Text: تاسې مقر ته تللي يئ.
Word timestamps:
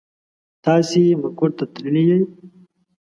تاسې 0.63 1.01
مقر 1.21 1.49
ته 1.57 1.65
تللي 1.73 2.03
يئ. 2.09 2.21